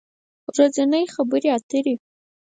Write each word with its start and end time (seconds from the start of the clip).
ورځنۍ 0.47 1.03
خبری 1.13 1.49
اتری 1.57 1.95